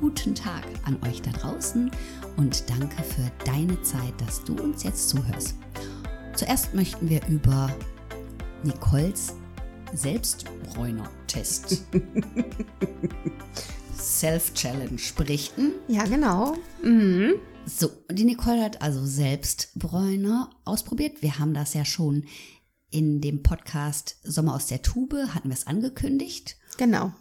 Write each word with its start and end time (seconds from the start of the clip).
Guten 0.00 0.34
Tag 0.34 0.64
an 0.84 0.98
euch 1.06 1.20
da 1.20 1.30
draußen 1.30 1.90
und 2.38 2.70
danke 2.70 3.02
für 3.02 3.30
deine 3.44 3.80
Zeit, 3.82 4.18
dass 4.18 4.42
du 4.42 4.54
uns 4.54 4.82
jetzt 4.82 5.10
zuhörst. 5.10 5.56
Zuerst 6.34 6.74
möchten 6.74 7.10
wir 7.10 7.20
über 7.28 7.70
Nicoles 8.64 9.34
Selbstbräuner-Test 9.92 11.84
Self-Challenge 13.94 15.00
berichten. 15.16 15.72
Ja, 15.86 16.04
genau. 16.04 16.56
Mhm. 16.82 17.34
So, 17.66 17.90
die 18.10 18.24
Nicole 18.24 18.62
hat 18.62 18.80
also 18.80 19.04
Selbstbräuner 19.04 20.48
ausprobiert. 20.64 21.20
Wir 21.20 21.38
haben 21.38 21.52
das 21.52 21.74
ja 21.74 21.84
schon 21.84 22.24
in 22.90 23.20
dem 23.20 23.42
Podcast 23.42 24.16
Sommer 24.22 24.54
aus 24.54 24.66
der 24.66 24.80
Tube, 24.80 25.14
hatten 25.34 25.50
wir 25.50 25.54
es 25.54 25.66
angekündigt. 25.66 26.56
Genau. 26.78 27.12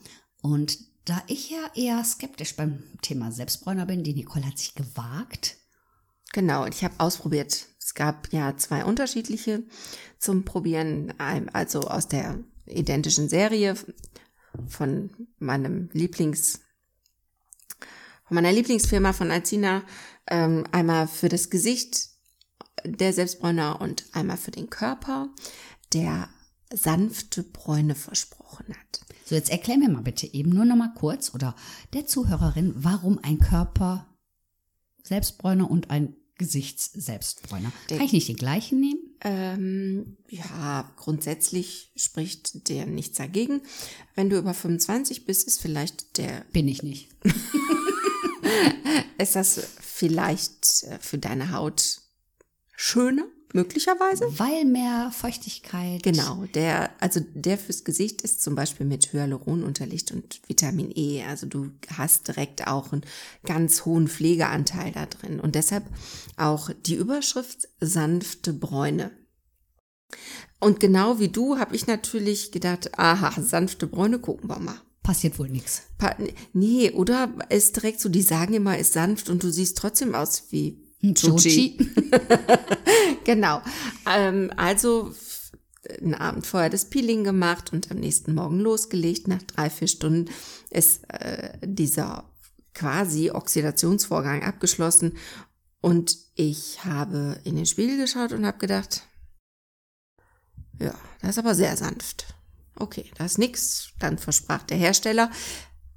Und 0.42 0.89
da 1.10 1.24
ich 1.26 1.50
ja 1.50 1.72
eher 1.74 2.04
skeptisch 2.04 2.56
beim 2.56 2.84
Thema 3.02 3.32
Selbstbräuner 3.32 3.88
bin, 3.88 4.04
die 4.04 4.14
Nicole 4.14 4.46
hat 4.46 4.60
sich 4.60 4.76
gewagt. 4.76 5.58
Genau, 6.34 6.68
ich 6.68 6.84
habe 6.84 7.00
ausprobiert. 7.00 7.66
Es 7.80 7.96
gab 7.96 8.32
ja 8.32 8.56
zwei 8.58 8.86
unterschiedliche 8.86 9.64
zum 10.20 10.46
Probieren, 10.46 11.12
also 11.18 11.82
aus 11.82 12.08
der 12.08 12.38
identischen 12.68 13.28
Serie 13.28 13.74
von 14.68 15.10
meinem 15.40 15.90
Lieblings, 15.94 16.60
von 18.26 18.36
meiner 18.36 18.52
Lieblingsfirma 18.52 19.12
von 19.12 19.32
Alcina, 19.32 19.82
ähm, 20.28 20.66
einmal 20.72 21.08
für 21.08 21.30
das 21.30 21.50
Gesicht 21.50 22.10
der 22.86 23.14
Selbstbräuner 23.14 23.82
und 23.82 24.06
einmal 24.12 24.38
für 24.38 24.52
den 24.52 24.70
Körper, 24.70 25.30
der 25.92 26.30
sanfte 26.74 27.44
Bräune 27.44 27.96
versprochen 27.96 28.76
hat. 28.76 29.02
So, 29.26 29.36
jetzt 29.36 29.50
erklär 29.50 29.78
mir 29.78 29.90
mal 29.90 30.02
bitte 30.02 30.32
eben 30.34 30.52
nur 30.52 30.66
noch 30.66 30.76
mal 30.76 30.94
kurz 30.96 31.34
oder 31.34 31.56
der 31.94 32.06
Zuhörerin, 32.06 32.74
warum 32.76 33.20
ein 33.22 33.40
Körper 33.40 34.08
Selbstbräuner 35.04 35.70
und 35.70 35.90
ein 35.90 36.16
Gesichts-Selbstbräuner. 36.40 37.72
Kann 37.90 38.02
ich 38.02 38.14
nicht 38.14 38.30
den 38.30 38.38
gleichen 38.38 38.80
nehmen? 38.80 39.02
Ähm, 39.22 40.18
ja, 40.30 40.90
grundsätzlich 40.96 41.92
spricht 41.98 42.70
der 42.70 42.86
nichts 42.86 43.18
dagegen. 43.18 43.62
Wenn 44.16 44.30
du 44.30 44.38
über 44.38 44.54
25 44.54 45.26
bist, 45.26 45.46
ist 45.46 45.62
vielleicht 45.62 46.18
der. 46.18 46.46
Bin 46.54 46.70
ich 46.70 46.82
nicht. 46.82 47.10
ist 49.18 49.36
das 49.36 49.60
vielleicht 49.82 50.84
äh, 50.84 50.98
für 51.00 51.18
deine 51.18 51.52
Haut 51.52 52.02
schöner? 52.76 53.28
Möglicherweise. 53.54 54.26
Weil 54.38 54.66
mehr 54.66 55.12
Feuchtigkeit. 55.12 56.04
Genau, 56.04 56.46
der, 56.54 56.92
also 57.00 57.20
der 57.34 57.58
fürs 57.58 57.84
Gesicht 57.84 58.22
ist 58.22 58.44
zum 58.44 58.54
Beispiel 58.54 58.86
mit 58.86 59.12
Hyaluron 59.12 59.64
unterlegt 59.64 60.12
und 60.12 60.40
Vitamin 60.48 60.92
E. 60.96 61.24
Also 61.24 61.48
du 61.48 61.72
hast 61.98 62.28
direkt 62.28 62.68
auch 62.68 62.92
einen 62.92 63.04
ganz 63.44 63.86
hohen 63.86 64.08
Pflegeanteil 64.08 64.92
da 64.92 65.08
drin. 65.08 65.40
Und 65.40 65.56
deshalb 65.56 65.86
auch 66.38 66.70
die 66.86 66.96
Überschrift 66.96 67.68
sanfte 67.80 68.54
Bräune. 68.54 69.12
Und 70.60 70.80
genau 70.80 71.20
wie 71.20 71.30
du 71.30 71.58
habe 71.58 71.76
ich 71.76 71.88
natürlich 71.88 72.52
gedacht, 72.52 73.00
aha, 73.00 73.42
sanfte 73.42 73.88
Bräune, 73.88 74.20
gucken 74.20 74.50
wir 74.50 74.60
mal. 74.60 74.82
Passiert 75.02 75.40
wohl 75.40 75.50
nichts. 75.50 75.84
Pa 75.98 76.16
nee, 76.54 76.92
oder 76.92 77.34
ist 77.50 77.78
direkt 77.78 78.00
so, 78.00 78.10
die 78.10 78.22
sagen 78.22 78.54
immer, 78.54 78.78
ist 78.78 78.94
sanft 78.94 79.30
und 79.30 79.42
du 79.42 79.50
siehst 79.50 79.78
trotzdem 79.78 80.14
aus 80.14 80.44
wie 80.52 80.84
Joji. 81.02 81.78
genau. 83.24 83.62
Ähm, 84.06 84.52
also 84.58 85.14
einen 86.02 86.16
Abend 86.16 86.46
vorher 86.46 86.70
das 86.70 86.90
Peeling 86.90 87.24
gemacht 87.24 87.72
und 87.74 87.90
am 87.92 87.98
nächsten 87.98 88.34
Morgen 88.34 88.60
losgelegt. 88.60 89.28
Nach 89.28 89.42
drei, 89.44 89.70
vier 89.70 89.88
Stunden 89.88 90.30
ist 90.70 91.04
äh, 91.10 91.58
dieser 91.64 92.30
quasi 92.74 93.32
Oxidationsvorgang 93.32 94.44
abgeschlossen 94.44 95.18
und 95.82 96.18
ich 96.36 96.84
habe 96.84 97.40
in 97.44 97.56
den 97.56 97.66
Spiegel 97.66 97.98
geschaut 97.98 98.34
und 98.34 98.46
habe 98.46 98.58
gedacht, 98.58 99.04
ja, 100.80 100.94
das 101.22 101.32
ist 101.32 101.40
aber 101.40 101.56
sehr 101.56 101.76
sanft. 101.78 102.34
Okay, 102.76 103.12
da 103.18 103.26
ist 103.26 103.38
nix. 103.38 103.92
Dann 104.00 104.18
versprach 104.18 104.64
der 104.64 104.78
Hersteller, 104.78 105.32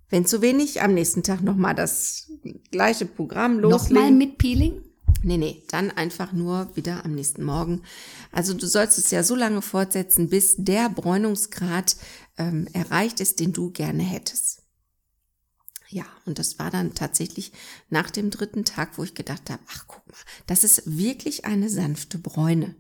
wenn 0.09 0.27
zu 0.27 0.43
wenig, 0.43 0.83
am 0.83 0.95
nächsten 0.95 1.23
Tag 1.23 1.43
nochmal 1.43 1.75
das 1.75 2.31
gleiche 2.71 3.07
Programm 3.07 3.59
loslegen. 3.59 3.95
Nochmal 3.95 4.13
mit 4.13 4.39
Peeling? 4.39 4.83
Nee, 5.23 5.37
nee, 5.37 5.63
dann 5.69 5.91
einfach 5.91 6.33
nur 6.33 6.75
wieder 6.75 7.05
am 7.05 7.15
nächsten 7.15 7.45
Morgen. 7.45 7.83
Also 8.33 8.55
du 8.55 8.67
sollst 8.67 8.99
es 8.99 9.11
ja 9.11 9.23
so 9.23 9.37
lange 9.37 9.63
fortsetzen, 9.63 10.29
bis 10.29 10.57
der 10.59 10.89
Bräunungsgrad 10.89 11.97
ähm, 12.39 12.67
erreicht 12.73 13.21
ist, 13.21 13.39
den 13.39 13.53
du 13.53 13.71
gerne 13.71 14.03
hättest. 14.03 14.63
Ja, 15.89 16.07
und 16.25 16.39
das 16.39 16.59
war 16.59 16.71
dann 16.71 16.95
tatsächlich 16.95 17.53
nach 17.91 18.11
dem 18.11 18.31
dritten 18.31 18.65
Tag, 18.65 18.97
wo 18.97 19.05
ich 19.05 19.15
gedacht 19.15 19.51
habe, 19.51 19.63
ach 19.69 19.85
guck 19.87 20.07
mal, 20.09 20.17
das 20.47 20.65
ist 20.65 20.83
wirklich 20.87 21.45
eine 21.45 21.69
sanfte 21.69 22.19
Bräune. 22.19 22.75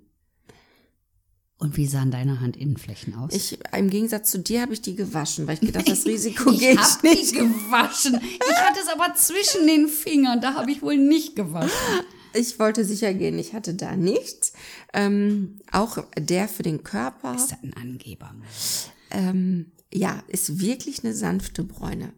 Und 1.59 1.77
wie 1.77 1.87
sahen 1.87 2.11
deine 2.11 2.41
Handinnenflächen 2.41 3.15
aus? 3.15 3.33
Ich, 3.33 3.59
im 3.77 3.89
Gegensatz 3.89 4.33
zu 4.33 4.41
dir 4.41 4.63
habe 4.63 4.73
ich 4.73 4.81
die 4.81 4.97
gewaschen, 4.97 5.47
weil 5.47 5.55
ich 5.55 5.61
gedacht, 5.61 5.89
das 5.89 6.07
Risiko 6.07 6.51
ich 6.51 6.59
geht 6.59 6.79
hab 6.79 7.05
nicht. 7.05 7.23
Ich 7.23 7.33
gewaschen. 7.35 8.19
Ich 8.21 8.57
hatte 8.57 8.81
es 8.81 8.89
aber 8.89 9.15
zwischen 9.15 9.69
den 9.69 9.87
Fingern, 9.87 10.41
da 10.41 10.55
habe 10.55 10.73
ich 10.73 10.83
wohl 10.83 10.97
nicht 10.97 11.37
gewaschen. 11.37 11.71
Ich 12.35 12.59
wollte 12.59 12.85
sicher 12.85 13.13
gehen, 13.15 13.39
ich 13.39 13.53
hatte 13.53 13.75
da 13.75 13.97
nichts. 13.97 14.53
Ähm, 14.93 15.61
auch 15.71 15.99
der 16.19 16.49
für 16.49 16.63
den 16.63 16.83
Körper. 16.83 17.35
Ist 17.35 17.53
das 17.53 17.63
ein 17.63 17.75
Angeber? 17.75 18.35
Ähm, 19.11 19.73
ja, 19.93 20.23
ist 20.29 20.61
wirklich 20.61 21.05
eine 21.05 21.15
sanfte 21.15 21.65
Bräune. 21.65 22.13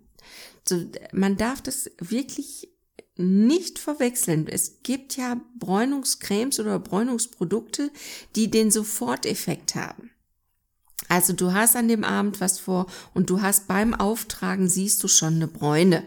So, 0.69 0.85
man 1.13 1.37
darf 1.37 1.61
das 1.61 1.91
wirklich 1.99 2.69
nicht 3.17 3.79
verwechseln. 3.79 4.47
Es 4.49 4.83
gibt 4.83 5.17
ja 5.17 5.41
Bräunungscremes 5.59 6.59
oder 6.59 6.79
Bräunungsprodukte, 6.79 7.91
die 8.35 8.51
den 8.51 8.71
Soforteffekt 8.71 9.75
haben. 9.75 10.11
Also 11.09 11.33
du 11.33 11.53
hast 11.53 11.77
an 11.77 11.89
dem 11.89 12.03
Abend 12.03 12.41
was 12.41 12.59
vor 12.59 12.87
und 13.13 13.31
du 13.31 13.43
hast 13.43 13.69
beim 13.69 13.95
Auftragen 13.95 14.69
siehst 14.69 15.03
du 15.03 15.09
schon 15.09 15.35
eine 15.35 15.49
Bräune. 15.49 16.03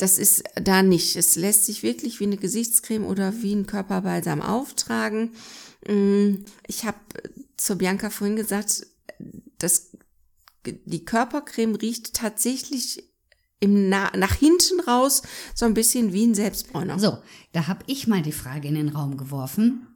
Das 0.00 0.18
ist 0.18 0.44
da 0.54 0.82
nicht. 0.82 1.14
Es 1.16 1.36
lässt 1.36 1.66
sich 1.66 1.82
wirklich 1.82 2.20
wie 2.20 2.24
eine 2.24 2.38
Gesichtscreme 2.38 3.04
oder 3.04 3.34
wie 3.42 3.54
ein 3.54 3.66
Körperbalsam 3.66 4.40
auftragen. 4.40 5.32
Mm, 5.86 6.36
ich 6.66 6.86
habe 6.86 6.96
zur 7.58 7.76
Bianca 7.76 8.08
vorhin 8.08 8.36
gesagt, 8.36 8.86
dass 9.58 9.90
die 10.64 11.04
Körpercreme 11.04 11.74
riecht 11.74 12.14
tatsächlich 12.14 13.04
im 13.60 13.90
Na 13.90 14.10
nach 14.16 14.34
hinten 14.36 14.80
raus 14.80 15.20
so 15.54 15.66
ein 15.66 15.74
bisschen 15.74 16.14
wie 16.14 16.24
ein 16.24 16.34
Selbstbräuner. 16.34 16.98
So, 16.98 17.18
da 17.52 17.66
habe 17.66 17.84
ich 17.86 18.06
mal 18.06 18.22
die 18.22 18.32
Frage 18.32 18.68
in 18.68 18.76
den 18.76 18.88
Raum 18.88 19.18
geworfen. 19.18 19.86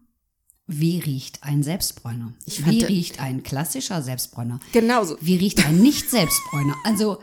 Wie 0.67 0.99
riecht 0.99 1.45
ein 1.45 1.63
Selbstbräuner? 1.63 2.35
wie 2.45 2.85
riecht 2.85 3.21
ein 3.21 3.43
klassischer 3.43 4.03
Selbstbräuner? 4.03 4.61
Genauso. 4.73 5.17
Wie 5.23 5.37
riecht 5.37 5.65
ein 5.65 5.81
Nicht-Selbstbräuner? 5.81 6.75
Also, 6.85 7.23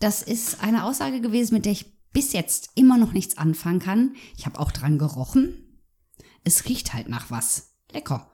das 0.00 0.22
ist 0.22 0.62
eine 0.62 0.84
Aussage 0.84 1.20
gewesen, 1.20 1.54
mit 1.54 1.66
der 1.66 1.72
ich 1.72 1.92
bis 2.12 2.32
jetzt 2.32 2.70
immer 2.74 2.98
noch 2.98 3.12
nichts 3.12 3.38
anfangen 3.38 3.78
kann. 3.78 4.16
Ich 4.36 4.46
habe 4.46 4.58
auch 4.58 4.72
dran 4.72 4.98
gerochen. 4.98 5.80
Es 6.44 6.68
riecht 6.68 6.92
halt 6.94 7.08
nach 7.08 7.30
was. 7.30 7.74
Lecker. 7.92 8.30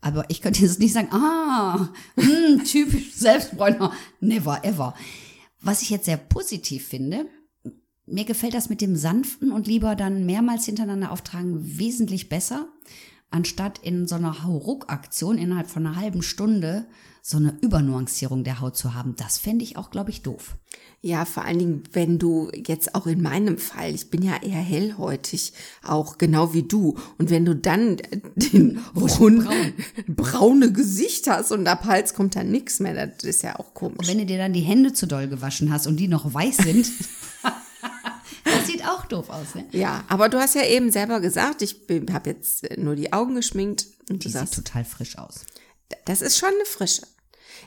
Aber 0.00 0.28
ich 0.28 0.42
könnte 0.42 0.62
jetzt 0.62 0.78
nicht 0.78 0.92
sagen, 0.92 1.08
ah, 1.10 1.88
mh, 2.16 2.24
hm, 2.24 2.64
typisch 2.64 3.14
Selbstbräuner. 3.14 3.92
Never 4.20 4.64
ever. 4.64 4.94
Was 5.60 5.82
ich 5.82 5.90
jetzt 5.90 6.04
sehr 6.04 6.16
positiv 6.16 6.86
finde, 6.86 7.26
mir 8.06 8.24
gefällt 8.24 8.54
das 8.54 8.68
mit 8.70 8.80
dem 8.80 8.96
sanften 8.96 9.52
und 9.52 9.66
lieber 9.66 9.96
dann 9.96 10.24
mehrmals 10.24 10.64
hintereinander 10.64 11.10
auftragen 11.10 11.78
wesentlich 11.78 12.28
besser, 12.28 12.68
anstatt 13.30 13.78
in 13.78 14.06
so 14.06 14.14
einer 14.14 14.44
Hauruck-Aktion 14.44 15.36
innerhalb 15.36 15.68
von 15.68 15.86
einer 15.86 15.96
halben 15.96 16.22
Stunde 16.22 16.86
so 17.28 17.36
eine 17.36 17.58
Übernuancierung 17.60 18.42
der 18.42 18.62
Haut 18.62 18.74
zu 18.78 18.94
haben. 18.94 19.14
Das 19.16 19.36
fände 19.36 19.62
ich 19.62 19.76
auch, 19.76 19.90
glaube 19.90 20.08
ich, 20.08 20.22
doof. 20.22 20.56
Ja, 21.02 21.26
vor 21.26 21.44
allen 21.44 21.58
Dingen, 21.58 21.82
wenn 21.92 22.18
du 22.18 22.50
jetzt 22.54 22.94
auch 22.94 23.06
in 23.06 23.20
meinem 23.20 23.58
Fall, 23.58 23.94
ich 23.94 24.08
bin 24.08 24.22
ja 24.22 24.42
eher 24.42 24.62
hellhäutig, 24.62 25.52
auch 25.84 26.16
genau 26.16 26.54
wie 26.54 26.62
du. 26.62 26.96
Und 27.18 27.28
wenn 27.28 27.44
du 27.44 27.54
dann 27.54 27.98
den 28.34 28.80
braun, 28.94 29.46
braune 30.08 30.72
Gesicht 30.72 31.28
hast 31.28 31.52
und 31.52 31.68
ab 31.68 31.84
Hals 31.84 32.14
kommt 32.14 32.34
dann 32.34 32.50
nichts 32.50 32.80
mehr, 32.80 33.06
das 33.06 33.22
ist 33.24 33.42
ja 33.42 33.58
auch 33.58 33.74
komisch. 33.74 33.98
Und 33.98 34.08
wenn 34.08 34.18
du 34.18 34.24
dir 34.24 34.38
dann 34.38 34.54
die 34.54 34.62
Hände 34.62 34.94
zu 34.94 35.06
doll 35.06 35.28
gewaschen 35.28 35.70
hast 35.70 35.86
und 35.86 35.98
die 35.98 36.08
noch 36.08 36.32
weiß 36.32 36.56
sind. 36.56 36.90
doof 39.08 39.28
aus, 39.28 39.54
ne? 39.54 39.66
Ja, 39.72 40.04
aber 40.08 40.28
du 40.28 40.38
hast 40.38 40.54
ja 40.54 40.64
eben 40.64 40.90
selber 40.90 41.20
gesagt, 41.20 41.62
ich 41.62 41.76
habe 42.10 42.30
jetzt 42.30 42.64
äh, 42.70 42.80
nur 42.80 42.96
die 42.96 43.12
Augen 43.12 43.34
geschminkt 43.34 43.86
und 44.08 44.24
Die 44.24 44.28
du 44.28 44.32
sieht 44.32 44.32
sagst, 44.32 44.54
total 44.54 44.84
frisch 44.84 45.18
aus. 45.18 45.44
das 46.04 46.22
ist 46.22 46.38
schon 46.38 46.50
eine 46.50 46.64
frische. 46.64 47.02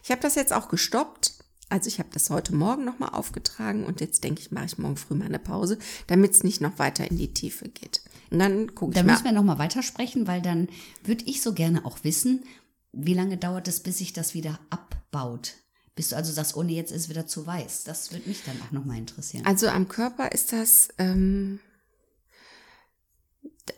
Ich 0.03 0.11
habe 0.11 0.21
das 0.21 0.35
jetzt 0.35 0.53
auch 0.53 0.67
gestoppt. 0.69 1.33
Also 1.69 1.87
ich 1.87 1.99
habe 1.99 2.09
das 2.11 2.29
heute 2.29 2.53
Morgen 2.53 2.83
nochmal 2.83 3.11
aufgetragen 3.11 3.85
und 3.85 4.01
jetzt 4.01 4.25
denke 4.25 4.41
ich, 4.41 4.51
mache 4.51 4.65
ich 4.65 4.77
morgen 4.77 4.97
früh 4.97 5.15
mal 5.15 5.25
eine 5.25 5.39
Pause, 5.39 5.77
damit 6.07 6.31
es 6.31 6.43
nicht 6.43 6.59
noch 6.59 6.79
weiter 6.79 7.09
in 7.09 7.17
die 7.17 7.33
Tiefe 7.33 7.69
geht. 7.69 8.01
Und 8.29 8.39
dann 8.39 8.75
gucke 8.75 8.93
Da 8.93 8.99
ich 8.99 9.05
mal. 9.05 9.13
müssen 9.13 9.23
wir 9.25 9.31
nochmal 9.31 9.57
weitersprechen, 9.57 10.27
weil 10.27 10.41
dann 10.41 10.67
würde 11.03 11.23
ich 11.25 11.41
so 11.41 11.53
gerne 11.53 11.85
auch 11.85 12.03
wissen, 12.03 12.43
wie 12.91 13.13
lange 13.13 13.37
dauert 13.37 13.69
es, 13.69 13.79
bis 13.79 13.99
sich 13.99 14.11
das 14.11 14.33
wieder 14.33 14.59
abbaut? 14.69 15.53
Bis 15.95 16.09
du 16.09 16.17
also 16.17 16.33
sagst, 16.33 16.57
ohne 16.57 16.73
jetzt 16.73 16.91
ist 16.91 17.07
wieder 17.07 17.25
zu 17.25 17.45
weiß. 17.47 17.85
Das 17.85 18.11
würde 18.11 18.27
mich 18.27 18.43
dann 18.43 18.61
auch 18.61 18.71
nochmal 18.71 18.97
interessieren. 18.97 19.45
Also 19.45 19.67
am 19.69 19.87
Körper 19.87 20.31
ist 20.33 20.51
das, 20.51 20.89
ähm, 20.97 21.59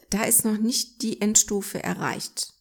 da 0.10 0.24
ist 0.24 0.46
noch 0.46 0.58
nicht 0.58 1.02
die 1.04 1.22
Endstufe 1.22 1.84
erreicht. 1.84 2.54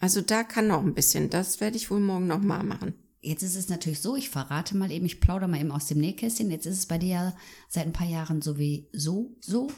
Also 0.00 0.20
da 0.20 0.44
kann 0.44 0.68
noch 0.68 0.82
ein 0.82 0.94
bisschen. 0.94 1.30
Das 1.30 1.60
werde 1.60 1.76
ich 1.76 1.90
wohl 1.90 2.00
morgen 2.00 2.26
nochmal 2.26 2.62
machen. 2.62 2.94
Jetzt 3.20 3.42
ist 3.42 3.56
es 3.56 3.68
natürlich 3.68 4.00
so, 4.00 4.14
ich 4.14 4.30
verrate 4.30 4.76
mal 4.76 4.92
eben, 4.92 5.06
ich 5.06 5.20
plaudere 5.20 5.48
mal 5.48 5.60
eben 5.60 5.72
aus 5.72 5.86
dem 5.86 5.98
Nähkästchen. 5.98 6.50
Jetzt 6.50 6.66
ist 6.66 6.78
es 6.78 6.86
bei 6.86 6.98
dir 6.98 7.08
ja 7.08 7.36
seit 7.68 7.86
ein 7.86 7.92
paar 7.92 8.06
Jahren 8.06 8.42
sowieso 8.42 9.36
so, 9.40 9.68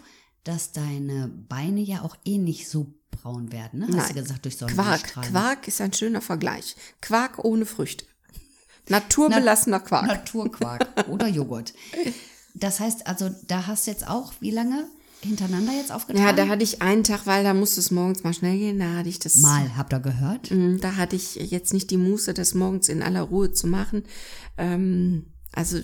dass 0.44 0.72
deine 0.72 1.28
Beine 1.48 1.80
ja 1.80 2.02
auch 2.02 2.16
eh 2.24 2.36
nicht 2.36 2.68
so 2.68 2.94
braun 3.10 3.50
werden, 3.50 3.80
ne? 3.80 3.86
Hast 3.88 3.96
Nein. 3.96 4.08
du 4.08 4.22
gesagt, 4.22 4.44
durch 4.44 4.58
Quark. 4.58 4.74
Sonnenstrahlen. 4.74 5.30
Quark 5.30 5.68
ist 5.68 5.80
ein 5.80 5.92
schöner 5.92 6.20
Vergleich. 6.20 6.76
Quark 7.00 7.42
ohne 7.44 7.64
Früchte. 7.64 8.04
Naturbelassener 8.88 9.80
Quark. 9.80 10.06
Naturquark 10.06 11.08
oder 11.08 11.28
Joghurt. 11.28 11.72
Das 12.52 12.80
heißt 12.80 13.06
also, 13.06 13.30
da 13.46 13.68
hast 13.68 13.86
du 13.86 13.92
jetzt 13.92 14.08
auch, 14.08 14.32
wie 14.40 14.50
lange 14.50 14.88
hintereinander 15.22 15.72
jetzt 15.72 15.92
aufgetragen? 15.92 16.26
Ja, 16.26 16.32
da 16.32 16.48
hatte 16.48 16.62
ich 16.62 16.82
einen 16.82 17.04
Tag, 17.04 17.26
weil 17.26 17.44
da 17.44 17.54
musste 17.54 17.80
es 17.80 17.90
morgens 17.90 18.22
mal 18.24 18.32
schnell 18.34 18.58
gehen. 18.58 18.78
Da 18.78 18.96
hatte 18.96 19.08
ich 19.08 19.18
das. 19.18 19.36
Mal, 19.36 19.76
habt 19.76 19.92
ihr 19.92 20.00
gehört? 20.00 20.50
Mm, 20.50 20.78
Da 20.80 20.96
hatte 20.96 21.16
ich 21.16 21.34
jetzt 21.36 21.72
nicht 21.72 21.90
die 21.90 21.96
Muße, 21.96 22.34
das 22.34 22.54
morgens 22.54 22.88
in 22.88 23.02
aller 23.02 23.22
Ruhe 23.22 23.52
zu 23.52 23.66
machen. 23.66 24.04
Ähm, 24.58 25.26
also 25.52 25.78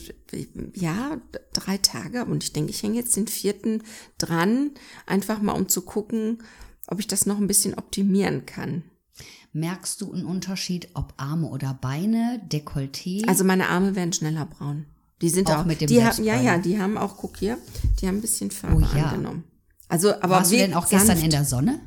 ja, 0.75 1.21
drei 1.53 1.79
Tage. 1.79 2.25
Und 2.25 2.45
ich 2.45 2.53
denke, 2.53 2.71
ich 2.71 2.83
hänge 2.83 2.97
jetzt 2.97 3.17
den 3.17 3.27
vierten 3.27 3.83
dran, 4.19 4.71
einfach 5.07 5.41
mal 5.43 5.53
um 5.53 5.69
zu 5.69 5.83
gucken, 5.83 6.43
ob 6.87 7.01
ich 7.01 7.07
das 7.07 7.27
noch 7.27 7.39
ein 7.39 7.49
bisschen 7.49 7.75
optimieren 7.75 8.47
kann. 8.47 8.85
Merkst 9.53 10.01
du 10.03 10.13
einen 10.13 10.27
Unterschied, 10.27 10.89
ob 10.95 11.15
Arme 11.17 11.49
oder 11.49 11.75
Beine, 11.75 12.43
Dekolleté? 12.51 13.27
Also 13.27 13.43
meine 13.43 13.69
Arme 13.69 13.97
werden 13.97 14.13
schneller 14.13 14.47
braun. 14.47 14.85
Die 15.23 15.31
sind 15.31 15.51
Auch 15.51 15.59
auch, 15.59 15.65
mit 15.65 15.81
dem 15.81 15.87
die 15.87 16.05
haben, 16.05 16.23
ja, 16.25 16.41
ja, 16.41 16.59
die 16.59 16.79
haben 16.79 16.99
auch, 16.99 17.17
guck 17.17 17.39
hier, 17.39 17.59
die 18.01 18.07
haben 18.07 18.17
ein 18.17 18.21
bisschen 18.21 18.51
Farbe 18.51 18.77
Oh 18.77 18.97
ja. 18.97 19.07
angenommen. 19.07 19.45
Also, 19.89 20.15
aber 20.15 20.31
warst 20.31 20.53
du 20.53 20.57
denn 20.57 20.75
auch 20.75 20.89
gestern 20.89 21.07
sanft. 21.09 21.25
in 21.25 21.31
der 21.31 21.45
Sonne? 21.45 21.81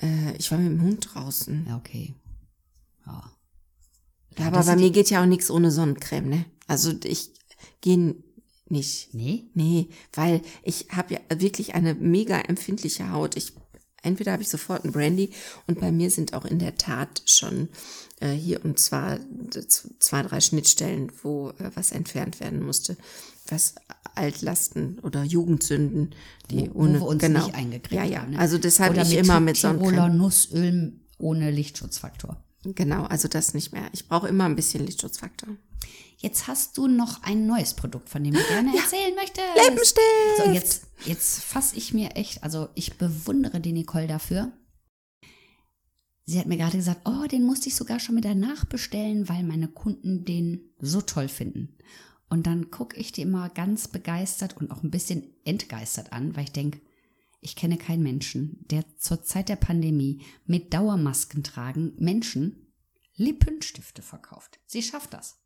Äh, 0.00 0.36
ich 0.36 0.50
war 0.50 0.58
mit 0.58 0.68
dem 0.68 0.82
Hund 0.82 1.08
draußen. 1.14 1.66
Ja, 1.68 1.76
okay. 1.76 2.14
Ja. 3.06 3.32
Ja, 4.38 4.46
aber 4.48 4.62
bei 4.62 4.76
mir 4.76 4.90
geht 4.90 5.10
ja 5.10 5.22
auch 5.22 5.26
nichts 5.26 5.50
ohne 5.50 5.70
Sonnencreme, 5.70 6.28
ne? 6.28 6.44
Also 6.66 6.92
ich 7.04 7.32
gehe 7.80 8.14
nicht. 8.68 9.14
Nee? 9.14 9.44
Nee, 9.54 9.88
weil 10.12 10.42
ich 10.62 10.88
habe 10.90 11.14
ja 11.14 11.20
wirklich 11.40 11.74
eine 11.74 11.94
mega 11.94 12.38
empfindliche 12.38 13.10
Haut. 13.10 13.36
Ich 13.36 13.54
entweder 14.02 14.32
habe 14.32 14.42
ich 14.42 14.48
sofort 14.48 14.84
ein 14.84 14.92
Brandy 14.92 15.30
und 15.66 15.80
bei 15.80 15.92
mir 15.92 16.10
sind 16.10 16.34
auch 16.34 16.44
in 16.44 16.58
der 16.58 16.76
Tat 16.76 17.22
schon 17.26 17.68
äh, 18.20 18.30
hier 18.30 18.64
und 18.64 18.78
zwar 18.78 19.18
zwei, 19.98 20.22
drei 20.22 20.40
Schnittstellen, 20.40 21.12
wo 21.22 21.50
äh, 21.50 21.70
was 21.74 21.92
entfernt 21.92 22.40
werden 22.40 22.62
musste, 22.62 22.96
was 23.48 23.74
Altlasten 24.14 24.98
oder 25.00 25.22
Jugendsünden, 25.22 26.14
die 26.50 26.70
Wo- 26.72 26.80
ohne 26.80 27.00
wo 27.00 27.04
wir 27.04 27.08
uns 27.10 27.22
genau. 27.22 27.44
nicht 27.44 27.54
eingekriegt 27.54 27.92
ja, 27.92 28.04
ja. 28.04 28.20
haben. 28.22 28.32
Ne? 28.32 28.38
Also 28.38 28.58
deshalb 28.58 28.92
Oder 28.92 29.02
ich 29.02 29.10
mit 29.10 29.18
immer 29.18 29.40
mit 29.40 29.56
Tiroler. 29.56 30.08
Nussöl 30.08 30.92
ohne 31.18 31.50
Lichtschutzfaktor. 31.50 32.36
Genau, 32.64 33.04
also 33.04 33.28
das 33.28 33.54
nicht 33.54 33.72
mehr. 33.72 33.88
Ich 33.92 34.08
brauche 34.08 34.28
immer 34.28 34.44
ein 34.44 34.56
bisschen 34.56 34.84
Lichtschutzfaktor. 34.84 35.48
Jetzt 36.18 36.48
hast 36.48 36.76
du 36.76 36.88
noch 36.88 37.22
ein 37.22 37.46
neues 37.46 37.74
Produkt, 37.74 38.08
von 38.08 38.24
dem 38.24 38.34
du 38.34 38.42
gerne 38.48 38.76
erzählen 38.76 39.14
möchtest. 39.14 39.46
Lippenstift! 39.54 40.44
So, 40.44 40.50
jetzt, 40.50 40.82
jetzt 41.04 41.42
fasse 41.42 41.76
ich 41.76 41.94
mir 41.94 42.16
echt, 42.16 42.42
also 42.42 42.68
ich 42.74 42.98
bewundere 42.98 43.60
die 43.60 43.72
Nicole 43.72 44.06
dafür. 44.06 44.52
Sie 46.24 46.38
hat 46.38 46.46
mir 46.46 46.58
gerade 46.58 46.76
gesagt, 46.76 47.08
oh, 47.08 47.26
den 47.26 47.44
musste 47.44 47.68
ich 47.68 47.74
sogar 47.74 48.00
schon 48.00 48.16
wieder 48.16 48.34
nachbestellen, 48.34 49.28
weil 49.28 49.42
meine 49.44 49.68
Kunden 49.68 50.24
den 50.24 50.60
so 50.78 51.00
toll 51.00 51.28
finden. 51.28 51.78
Und 52.28 52.46
dann 52.46 52.70
gucke 52.70 52.98
ich 52.98 53.12
die 53.12 53.22
immer 53.22 53.48
ganz 53.48 53.88
begeistert 53.88 54.56
und 54.58 54.70
auch 54.70 54.82
ein 54.82 54.90
bisschen 54.90 55.24
entgeistert 55.44 56.12
an, 56.12 56.36
weil 56.36 56.44
ich 56.44 56.52
denke, 56.52 56.80
ich 57.40 57.56
kenne 57.56 57.78
keinen 57.78 58.02
Menschen, 58.02 58.64
der 58.68 58.84
zur 58.98 59.22
Zeit 59.22 59.48
der 59.48 59.56
Pandemie 59.56 60.22
mit 60.44 60.74
Dauermasken 60.74 61.42
tragen 61.42 61.94
Menschen 61.98 62.74
Lippenstifte 63.16 64.02
verkauft. 64.02 64.60
Sie 64.66 64.82
schafft 64.82 65.14
das. 65.14 65.40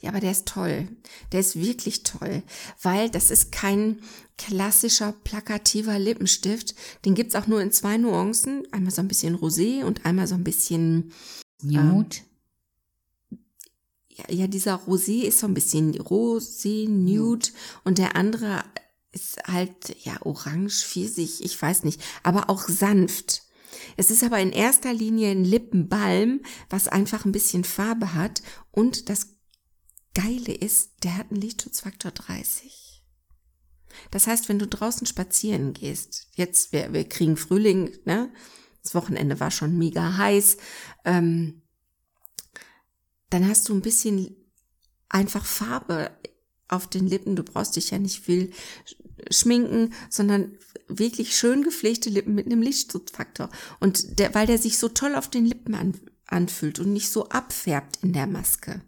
Ja, 0.00 0.10
aber 0.10 0.20
der 0.20 0.32
ist 0.32 0.46
toll. 0.46 0.88
Der 1.32 1.40
ist 1.40 1.56
wirklich 1.56 2.02
toll, 2.02 2.42
weil 2.82 3.08
das 3.08 3.30
ist 3.30 3.52
kein 3.52 4.00
klassischer 4.36 5.12
plakativer 5.24 5.98
Lippenstift. 5.98 6.74
Den 7.04 7.14
gibt's 7.14 7.34
auch 7.34 7.46
nur 7.46 7.62
in 7.62 7.72
zwei 7.72 7.96
Nuancen. 7.96 8.70
Einmal 8.72 8.92
so 8.92 9.00
ein 9.00 9.08
bisschen 9.08 9.36
rosé 9.36 9.82
und 9.84 10.04
einmal 10.04 10.26
so 10.26 10.34
ein 10.34 10.44
bisschen, 10.44 11.12
Nude. 11.62 12.16
ja, 14.10 14.24
ja 14.28 14.46
dieser 14.46 14.80
rosé 14.86 15.22
ist 15.22 15.38
so 15.38 15.46
ein 15.46 15.54
bisschen 15.54 15.94
rosé, 15.94 16.88
nude 16.88 17.48
und 17.84 17.98
der 17.98 18.16
andere 18.16 18.62
ist 19.12 19.38
halt, 19.46 19.96
ja, 20.02 20.18
orange, 20.24 20.84
pfirsich, 20.84 21.42
ich 21.42 21.60
weiß 21.60 21.84
nicht, 21.84 22.02
aber 22.22 22.50
auch 22.50 22.68
sanft. 22.68 23.42
Es 23.96 24.10
ist 24.10 24.24
aber 24.24 24.40
in 24.40 24.50
erster 24.50 24.92
Linie 24.92 25.30
ein 25.30 25.44
Lippenbalm, 25.44 26.40
was 26.68 26.88
einfach 26.88 27.24
ein 27.24 27.32
bisschen 27.32 27.64
Farbe 27.64 28.14
hat 28.14 28.42
und 28.72 29.08
das 29.08 29.33
Geile 30.14 30.54
ist, 30.54 30.92
der 31.02 31.16
hat 31.16 31.30
einen 31.30 31.40
Lichtschutzfaktor 31.40 32.12
30. 32.12 33.02
Das 34.10 34.26
heißt, 34.26 34.48
wenn 34.48 34.58
du 34.58 34.66
draußen 34.66 35.06
spazieren 35.06 35.72
gehst, 35.72 36.28
jetzt, 36.34 36.72
wir, 36.72 36.92
wir 36.92 37.08
kriegen 37.08 37.36
Frühling, 37.36 37.92
ne? 38.04 38.32
Das 38.82 38.94
Wochenende 38.94 39.40
war 39.40 39.50
schon 39.50 39.78
mega 39.78 40.18
heiß, 40.18 40.58
ähm, 41.04 41.62
dann 43.30 43.48
hast 43.48 43.68
du 43.68 43.74
ein 43.74 43.80
bisschen 43.80 44.36
einfach 45.08 45.46
Farbe 45.46 46.10
auf 46.68 46.86
den 46.86 47.06
Lippen. 47.06 47.34
Du 47.34 47.42
brauchst 47.42 47.76
dich 47.76 47.90
ja 47.90 47.98
nicht 47.98 48.20
viel 48.20 48.52
schminken, 49.30 49.94
sondern 50.10 50.58
wirklich 50.88 51.36
schön 51.36 51.62
gepflegte 51.62 52.10
Lippen 52.10 52.34
mit 52.34 52.46
einem 52.46 52.62
Lichtschutzfaktor. 52.62 53.48
Und 53.80 54.18
der, 54.18 54.34
weil 54.34 54.46
der 54.46 54.58
sich 54.58 54.78
so 54.78 54.88
toll 54.88 55.14
auf 55.14 55.28
den 55.28 55.46
Lippen 55.46 55.74
an, 55.74 55.98
anfühlt 56.26 56.78
und 56.78 56.92
nicht 56.92 57.10
so 57.10 57.28
abfärbt 57.28 57.98
in 58.02 58.12
der 58.12 58.26
Maske. 58.26 58.82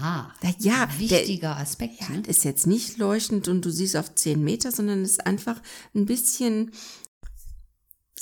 Ah, 0.00 0.30
ja, 0.58 0.86
der- 0.86 0.98
wichtiger 0.98 1.56
Aspekt. 1.56 2.00
Ja, 2.00 2.08
ne? 2.10 2.22
ist 2.26 2.44
jetzt 2.44 2.66
nicht 2.66 2.98
leuchtend 2.98 3.48
und 3.48 3.64
du 3.64 3.70
siehst 3.70 3.96
auf 3.96 4.14
10 4.14 4.42
Meter, 4.42 4.72
sondern 4.72 5.02
es 5.02 5.12
ist 5.12 5.26
einfach 5.26 5.60
ein 5.94 6.06
bisschen, 6.06 6.72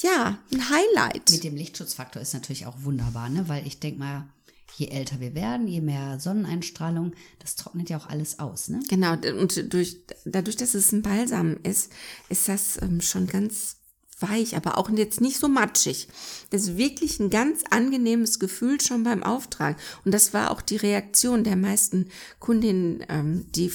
ja, 0.00 0.38
ein 0.52 0.70
Highlight. 0.70 1.30
Mit 1.30 1.44
dem 1.44 1.56
Lichtschutzfaktor 1.56 2.20
ist 2.22 2.34
natürlich 2.34 2.66
auch 2.66 2.82
wunderbar, 2.82 3.28
ne? 3.28 3.48
Weil 3.48 3.66
ich 3.66 3.78
denke 3.80 3.98
mal, 4.00 4.28
je 4.76 4.88
älter 4.88 5.20
wir 5.20 5.34
werden, 5.34 5.68
je 5.68 5.80
mehr 5.80 6.18
Sonneneinstrahlung, 6.18 7.12
das 7.38 7.56
trocknet 7.56 7.90
ja 7.90 7.98
auch 7.98 8.06
alles 8.08 8.38
aus, 8.38 8.68
ne? 8.68 8.80
Genau, 8.88 9.12
und 9.12 9.72
durch, 9.72 9.98
dadurch, 10.24 10.56
dass 10.56 10.74
es 10.74 10.92
ein 10.92 11.02
Balsam 11.02 11.56
ist, 11.62 11.92
ist 12.28 12.48
das 12.48 12.80
ähm, 12.82 13.00
schon 13.00 13.26
ganz 13.26 13.76
weich, 14.22 14.56
aber 14.56 14.78
auch 14.78 14.90
jetzt 14.90 15.20
nicht 15.20 15.38
so 15.38 15.48
matschig. 15.48 16.08
Das 16.50 16.62
ist 16.62 16.76
wirklich 16.76 17.20
ein 17.20 17.30
ganz 17.30 17.62
angenehmes 17.70 18.38
Gefühl 18.38 18.80
schon 18.80 19.04
beim 19.04 19.22
Auftragen. 19.22 19.76
Und 20.04 20.12
das 20.12 20.32
war 20.32 20.50
auch 20.50 20.62
die 20.62 20.76
Reaktion 20.76 21.44
der 21.44 21.56
meisten 21.56 22.08
Kundinnen, 22.38 23.04
ähm, 23.08 23.46
die 23.54 23.70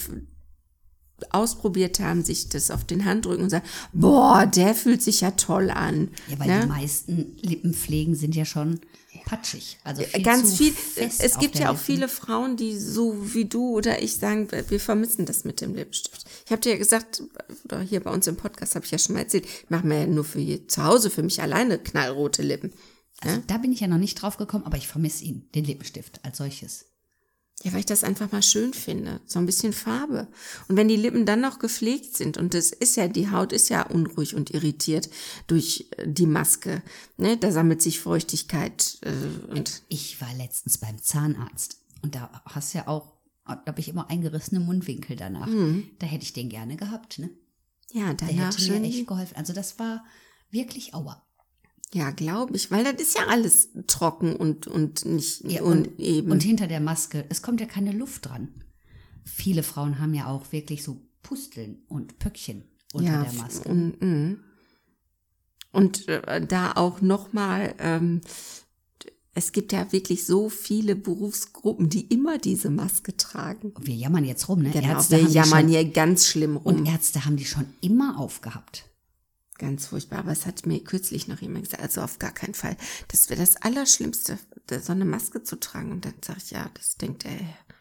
ausprobiert 1.32 2.00
haben, 2.00 2.24
sich 2.24 2.50
das 2.50 2.70
auf 2.72 2.84
den 2.84 3.06
Handrücken 3.06 3.44
und 3.44 3.50
sagen, 3.50 3.66
boah, 3.92 4.46
der 4.46 4.76
fühlt 4.76 5.02
sich 5.02 5.22
ja 5.22 5.32
toll 5.32 5.72
an. 5.72 6.10
Ja, 6.28 6.40
weil 6.40 6.48
ne? 6.48 6.62
die 6.62 6.68
meisten 6.68 7.38
Lippenpflegen 7.42 8.16
sind 8.16 8.36
ja 8.36 8.46
schon 8.46 8.80
patschig. 9.28 9.78
Also 9.84 10.04
viel 10.04 10.24
ganz 10.24 10.58
viel. 10.58 10.74
Es 10.96 11.38
gibt 11.38 11.60
ja 11.60 11.68
auch 11.68 11.74
Lippen. 11.74 11.86
viele 11.86 12.08
Frauen, 12.08 12.56
die 12.56 12.78
so 12.80 13.34
wie 13.34 13.46
du 13.46 13.76
oder 13.76 14.02
ich 14.02 14.16
sagen, 14.18 14.48
wir 14.50 14.80
vermissen 14.80 15.26
das 15.26 15.44
mit 15.44 15.60
dem 15.60 15.76
Lippenstift. 15.76 16.26
Ich 16.46 16.52
habe 16.52 16.62
dir 16.62 16.72
ja 16.72 16.78
gesagt, 16.78 17.22
oder 17.66 17.82
hier 17.82 18.00
bei 18.00 18.12
uns 18.12 18.26
im 18.28 18.38
Podcast 18.38 18.76
habe 18.76 18.86
ich 18.86 18.92
ja 18.92 18.98
schon 18.98 19.16
mal 19.16 19.22
erzählt, 19.22 19.46
ich 19.46 19.70
mache 19.70 19.86
mir 19.86 20.00
ja 20.00 20.08
nur 20.08 20.24
für 20.24 20.40
hier 20.40 20.68
zu 20.68 20.84
Hause 20.84 21.10
für 21.10 21.24
mich 21.24 21.42
alleine 21.42 21.78
knallrote 21.78 22.42
Lippen. 22.42 22.72
Also 23.20 23.42
da 23.48 23.58
bin 23.58 23.74
ich 23.74 23.82
ja 23.82 23.88
noch 23.88 23.98
nicht 23.98 24.22
drauf 24.22 24.38
gekommen, 24.38 24.66
aber 24.66 24.78
ich 24.78 24.88
vermisse 24.88 25.26
ihn, 25.26 25.50
den 25.54 25.66
Lippenstift 25.66 26.24
als 26.24 26.38
solches. 26.38 26.86
Ja, 27.64 27.74
weil 27.74 27.80
ich 27.80 27.86
das 27.88 28.04
einfach 28.04 28.32
mal 28.32 28.44
schön 28.44 28.72
finde. 28.74 29.20
So 29.26 29.40
ein 29.40 29.48
bisschen 29.48 29.74
Farbe. 29.74 30.28
Und 30.68 30.78
wenn 30.78 30.88
die 30.88 30.96
Lippen 30.96 31.26
dann 31.26 31.42
noch 31.42 31.58
gepflegt 31.58 32.16
sind, 32.16 32.38
und 32.38 32.54
das 32.54 32.70
ist 32.70 32.96
ja, 32.98 33.08
die 33.08 33.32
Haut 33.32 33.52
ist 33.52 33.70
ja 33.70 33.82
unruhig 33.82 34.36
und 34.36 34.52
irritiert 34.52 35.10
durch 35.48 35.88
äh, 35.98 36.08
die 36.08 36.28
Maske, 36.28 36.84
ne, 37.18 37.36
da 37.36 37.52
sammelt 37.52 37.82
sich 37.82 38.00
Feuchtigkeit 38.00 39.00
äh, 39.02 39.52
und 39.52 39.82
Ich 39.88 40.22
war 40.22 40.34
letztens 40.36 40.78
beim 40.78 41.02
Zahnarzt 41.02 41.82
und 42.04 42.14
da 42.14 42.44
hast 42.46 42.74
ja 42.74 42.88
auch, 42.88 43.14
habe 43.46 43.80
ich 43.80 43.90
immer 43.90 44.10
eingerissene 44.10 44.60
Mundwinkel 44.60 45.16
danach. 45.16 45.48
Mhm. 45.48 45.90
Da 45.98 46.06
hätte 46.06 46.24
ich 46.24 46.34
den 46.34 46.50
gerne 46.50 46.76
gehabt, 46.76 47.18
ne? 47.18 47.32
Ja, 47.92 48.14
Der 48.14 48.28
danach 48.28 48.58
hätte 48.58 48.72
mir 48.72 48.84
echt 48.88 49.08
geholfen. 49.08 49.36
Also 49.36 49.54
das 49.54 49.80
war 49.80 50.06
wirklich 50.52 50.94
aua. 50.94 51.27
Ja, 51.94 52.12
glaube 52.12 52.56
ich, 52.56 52.70
weil 52.70 52.84
das 52.84 53.02
ist 53.02 53.18
ja 53.18 53.28
alles 53.28 53.70
trocken 53.88 54.36
und, 54.36 54.68
und 54.68 55.06
nicht 55.06 55.44
Ja, 55.46 55.64
und, 55.64 55.88
uneben. 55.88 56.32
und 56.32 56.44
hinter 56.44 56.68
der 56.68 56.82
Maske, 56.82 57.26
es 57.30 57.42
kommt 57.42 57.62
ja 57.62 57.66
keine 57.66 57.92
Luft 57.92 58.26
dran. 58.26 58.50
Viele 59.24 59.64
Frauen 59.64 60.00
haben 60.00 60.14
ja 60.14 60.28
auch 60.28 60.52
wirklich 60.52 60.84
so 60.84 61.02
Pusteln 61.24 61.84
und 61.88 62.20
Pöckchen 62.20 62.64
unter 62.94 63.12
ja, 63.12 63.24
der 63.24 63.34
Maske. 63.34 63.70
Und, 63.70 64.02
mm. 64.02 64.40
und 65.72 66.08
äh, 66.08 66.46
da 66.46 66.74
auch 66.74 67.02
nochmal, 67.02 67.74
ähm, 67.80 68.22
es 69.34 69.52
gibt 69.52 69.72
ja 69.72 69.92
wirklich 69.92 70.26
so 70.26 70.50
viele 70.50 70.96
Berufsgruppen, 70.96 71.90
die 71.90 72.08
immer 72.08 72.38
diese 72.38 72.70
Maske 72.70 73.16
tragen. 73.16 73.74
Wir 73.80 73.96
jammern 73.96 74.26
jetzt 74.26 74.50
rum, 74.50 74.62
ne? 74.62 74.72
Genau, 74.72 74.88
Ärzte 74.88 75.18
wir 75.18 75.30
jammern 75.30 75.62
schon, 75.62 75.70
hier 75.70 75.86
ganz 75.86 76.28
schlimm 76.28 76.58
rum. 76.58 76.78
Und 76.78 76.86
Ärzte 76.86 77.24
haben 77.24 77.38
die 77.38 77.46
schon 77.46 77.66
immer 77.82 78.20
aufgehabt. 78.20 78.86
Ganz 79.58 79.88
furchtbar. 79.88 80.20
Aber 80.20 80.32
es 80.32 80.46
hat 80.46 80.66
mir 80.66 80.84
kürzlich 80.84 81.28
noch 81.28 81.42
jemand 81.42 81.66
gesagt, 81.66 81.82
also 81.82 82.02
auf 82.02 82.20
gar 82.20 82.32
keinen 82.32 82.54
Fall. 82.54 82.78
Das 83.08 83.30
wäre 83.30 83.40
das 83.40 83.56
Allerschlimmste, 83.58 84.38
so 84.82 84.92
eine 84.92 85.06
Maske 85.06 85.42
zu 85.44 85.60
tragen. 85.60 85.92
Und 85.92 86.06
dann 86.06 86.14
sage 86.24 86.40
ich, 86.44 86.52
ja, 86.52 86.70
das 86.76 86.98
denkt 86.98 87.24
der 87.24 87.32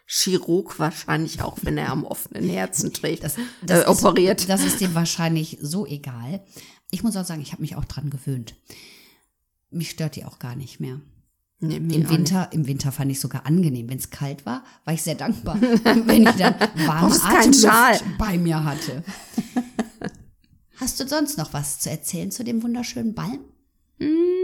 Chirurg 0.06 0.78
wahrscheinlich 0.78 1.42
auch, 1.42 1.58
wenn 1.62 1.76
er 1.76 1.90
am 1.90 2.04
offenen 2.04 2.48
Herzen 2.48 2.92
trägt, 2.92 3.24
Das, 3.24 3.36
äh, 3.68 3.80
ist- 3.80 3.86
operiert. 3.88 4.48
Das 4.48 4.64
ist 4.64 4.80
dem 4.80 4.94
wahrscheinlich 4.94 5.58
so 5.60 5.84
egal. 5.86 6.44
Ich 6.90 7.02
muss 7.02 7.16
auch 7.16 7.24
sagen, 7.24 7.42
ich 7.42 7.52
habe 7.52 7.62
mich 7.62 7.76
auch 7.76 7.84
dran 7.84 8.08
gewöhnt. 8.10 8.54
Mich 9.70 9.90
stört 9.90 10.16
die 10.16 10.24
auch 10.24 10.38
gar 10.38 10.54
nicht 10.56 10.78
mehr. 10.80 11.00
Nee, 11.58 11.76
Im 11.76 12.08
Winter, 12.10 12.50
im 12.52 12.66
Winter 12.66 12.92
fand 12.92 13.10
ich 13.10 13.18
sogar 13.18 13.46
angenehm. 13.46 13.88
Wenn 13.88 13.98
es 13.98 14.10
kalt 14.10 14.44
war, 14.46 14.62
war 14.84 14.92
ich 14.94 15.02
sehr 15.02 15.14
dankbar, 15.14 15.58
wenn 15.82 16.26
ich 16.26 16.34
dann 16.36 16.54
warme 16.86 17.08
Brauchst 17.08 17.22
keinen 17.22 17.54
Schal. 17.54 17.94
Atemluft 17.94 18.18
bei 18.18 18.38
mir 18.38 18.62
hatte. 18.62 19.02
Hast 20.76 21.00
du 21.00 21.08
sonst 21.08 21.38
noch 21.38 21.52
was 21.52 21.80
zu 21.80 21.90
erzählen 21.90 22.30
zu 22.30 22.44
dem 22.44 22.62
wunderschönen 22.62 23.14
Ball? 23.14 23.38
Mm, 23.98 24.36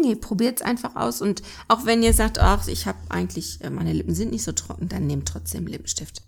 Nee, 0.00 0.14
probiert's 0.14 0.62
einfach 0.62 0.96
aus. 0.96 1.20
Und 1.20 1.42
auch 1.68 1.84
wenn 1.84 2.02
ihr 2.02 2.14
sagt, 2.14 2.38
ach, 2.38 2.66
ich 2.68 2.86
habe 2.86 2.98
eigentlich, 3.08 3.60
äh, 3.62 3.70
meine 3.70 3.92
Lippen 3.92 4.14
sind 4.14 4.30
nicht 4.30 4.44
so 4.44 4.52
trocken, 4.52 4.88
dann 4.88 5.06
nehmt 5.06 5.28
trotzdem 5.28 5.66
Lippenstift. 5.66 6.22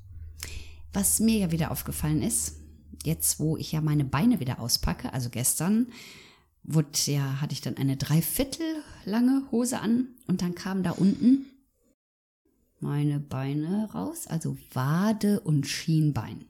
Was 0.93 1.21
mir 1.21 1.39
ja 1.39 1.53
wieder 1.53 1.71
aufgefallen 1.71 2.23
ist, 2.23 2.57
jetzt 3.05 3.41
wo 3.41 3.57
ich 3.57 3.73
ja 3.73 3.81
meine 3.81 4.05
Beine 4.05 4.41
wieder 4.41 4.61
auspacke, 4.61 5.13
also 5.13 5.31
gestern, 5.31 5.89
wurde 6.65 6.91
ja, 7.07 7.41
hatte 7.41 7.55
ich 7.55 7.61
dann 7.61 7.77
eine 7.77 7.97
dreiviertel 7.97 8.67
lange 9.05 9.45
Hose 9.51 9.81
an 9.81 10.09
und 10.27 10.43
dann 10.43 10.55
kam 10.55 10.83
da 10.83 10.93
unten 10.93 11.47
meine 12.79 13.21
Beine 13.21 13.91
raus, 13.93 14.27
also 14.27 14.57
Wade 14.73 15.41
und 15.41 15.67
Schienbein. 15.67 16.45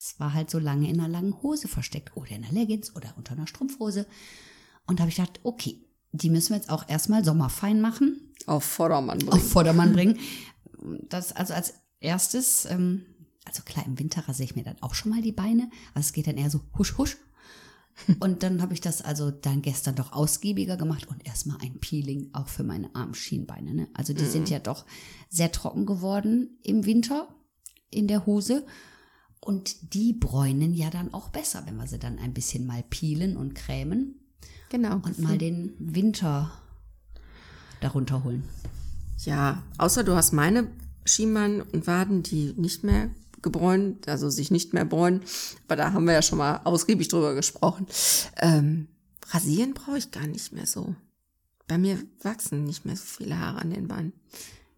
Es 0.00 0.18
war 0.18 0.32
halt 0.32 0.48
so 0.48 0.58
lange 0.58 0.88
in 0.88 0.98
einer 0.98 1.08
langen 1.08 1.42
Hose 1.42 1.68
versteckt 1.68 2.16
oder 2.16 2.30
in 2.30 2.42
einer 2.42 2.52
Leggings 2.54 2.96
oder 2.96 3.12
unter 3.18 3.32
einer 3.32 3.46
Strumpfhose. 3.46 4.06
Und 4.86 4.98
da 4.98 5.02
habe 5.02 5.10
ich 5.10 5.16
gedacht, 5.16 5.40
okay, 5.42 5.84
die 6.12 6.30
müssen 6.30 6.50
wir 6.50 6.56
jetzt 6.56 6.70
auch 6.70 6.88
erstmal 6.88 7.22
sommerfein 7.22 7.82
machen 7.82 8.32
Auf 8.46 8.64
Vordermann 8.64 9.28
auf 9.28 9.46
Vordermann 9.46 9.92
bringen. 9.92 10.18
Das 11.08 11.32
also 11.32 11.52
als 11.52 11.74
erstes, 12.00 12.64
ähm, 12.64 13.04
also 13.44 13.62
klar, 13.62 13.84
im 13.84 13.98
Winter 13.98 14.26
rasiere 14.26 14.46
ich 14.46 14.56
mir 14.56 14.64
dann 14.64 14.80
auch 14.80 14.94
schon 14.94 15.10
mal 15.10 15.20
die 15.20 15.32
Beine, 15.32 15.70
aber 15.92 16.00
es 16.00 16.14
geht 16.14 16.26
dann 16.26 16.38
eher 16.38 16.50
so 16.50 16.62
husch 16.78 16.96
husch. 16.96 17.18
Und 18.20 18.42
dann 18.42 18.62
habe 18.62 18.72
ich 18.72 18.80
das 18.80 19.02
also 19.02 19.30
dann 19.30 19.60
gestern 19.60 19.96
doch 19.96 20.12
ausgiebiger 20.12 20.78
gemacht 20.78 21.08
und 21.08 21.26
erstmal 21.26 21.58
ein 21.60 21.80
Peeling 21.80 22.30
auch 22.32 22.48
für 22.48 22.62
meine 22.62 22.94
Armschienbeine. 22.94 23.74
Ne? 23.74 23.88
Also 23.92 24.14
die 24.14 24.24
sind 24.24 24.48
ja 24.48 24.58
doch 24.58 24.86
sehr 25.28 25.52
trocken 25.52 25.84
geworden 25.84 26.58
im 26.62 26.86
Winter 26.86 27.28
in 27.90 28.08
der 28.08 28.24
Hose. 28.24 28.64
Und 29.40 29.94
die 29.94 30.12
bräunen 30.12 30.74
ja 30.74 30.90
dann 30.90 31.14
auch 31.14 31.30
besser, 31.30 31.62
wenn 31.66 31.76
wir 31.76 31.86
sie 31.86 31.98
dann 31.98 32.18
ein 32.18 32.34
bisschen 32.34 32.66
mal 32.66 32.84
peelen 32.88 33.36
und 33.36 33.54
cremen 33.54 34.16
Genau. 34.68 34.96
und 34.96 35.18
mal 35.18 35.38
den 35.38 35.74
Winter 35.78 36.52
darunter 37.80 38.22
holen. 38.22 38.44
Ja, 39.24 39.62
außer 39.78 40.04
du 40.04 40.14
hast 40.14 40.32
meine 40.32 40.68
Schienbein 41.04 41.62
und 41.62 41.86
Waden, 41.86 42.22
die 42.22 42.54
nicht 42.56 42.84
mehr 42.84 43.10
gebräunt, 43.42 44.06
also 44.08 44.28
sich 44.28 44.50
nicht 44.50 44.74
mehr 44.74 44.84
bräunen. 44.84 45.22
Aber 45.66 45.76
da 45.76 45.92
haben 45.92 46.04
wir 46.04 46.12
ja 46.12 46.22
schon 46.22 46.38
mal 46.38 46.60
ausgiebig 46.64 47.08
drüber 47.08 47.34
gesprochen. 47.34 47.86
Ähm, 48.36 48.88
rasieren 49.30 49.74
brauche 49.74 49.98
ich 49.98 50.10
gar 50.10 50.26
nicht 50.26 50.52
mehr 50.52 50.66
so. 50.66 50.94
Bei 51.66 51.78
mir 51.78 51.98
wachsen 52.22 52.64
nicht 52.64 52.84
mehr 52.84 52.96
so 52.96 53.04
viele 53.04 53.38
Haare 53.38 53.60
an 53.60 53.70
den 53.70 53.88
Beinen. 53.88 54.12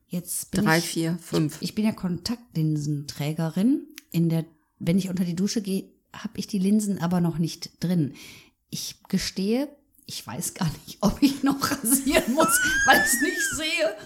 Jetzt 0.06 0.50
bin 0.50 0.64
Drei, 0.64 0.78
ich, 0.78 0.84
vier, 0.84 1.18
fünf. 1.20 1.56
Ich 1.60 1.74
bin 1.74 1.84
ja 1.86 1.92
Kontaktlinsenträgerin. 1.92 3.86
In 4.12 4.28
der, 4.28 4.44
wenn 4.78 4.98
ich 4.98 5.08
unter 5.08 5.24
die 5.24 5.36
Dusche 5.36 5.62
gehe, 5.62 5.84
habe 6.12 6.38
ich 6.38 6.46
die 6.46 6.58
Linsen 6.58 6.98
aber 6.98 7.20
noch 7.20 7.38
nicht 7.38 7.70
drin. 7.82 8.14
Ich 8.70 8.96
gestehe, 9.08 9.68
ich 10.06 10.26
weiß 10.26 10.54
gar 10.54 10.70
nicht, 10.86 10.98
ob 11.00 11.22
ich 11.22 11.42
noch 11.42 11.70
rasieren 11.70 12.34
muss, 12.34 12.60
weil 12.86 12.98
ich 12.98 13.12
es 13.12 13.20
nicht 13.20 13.50
sehe. 13.56 13.96